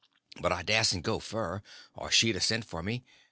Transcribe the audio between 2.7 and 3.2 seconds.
me.